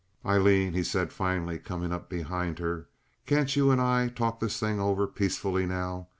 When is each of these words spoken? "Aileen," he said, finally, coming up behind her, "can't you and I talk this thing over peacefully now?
"Aileen," 0.25 0.73
he 0.73 0.81
said, 0.83 1.13
finally, 1.13 1.59
coming 1.59 1.91
up 1.91 2.09
behind 2.09 2.57
her, 2.57 2.89
"can't 3.27 3.55
you 3.55 3.69
and 3.69 3.79
I 3.79 4.07
talk 4.07 4.39
this 4.39 4.59
thing 4.59 4.79
over 4.79 5.05
peacefully 5.05 5.67
now? 5.67 6.07